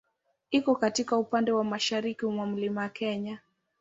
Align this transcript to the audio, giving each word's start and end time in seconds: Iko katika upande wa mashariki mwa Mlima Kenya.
Iko 0.51 0.75
katika 0.75 1.17
upande 1.17 1.51
wa 1.51 1.63
mashariki 1.63 2.25
mwa 2.25 2.45
Mlima 2.45 2.89
Kenya. 2.89 3.39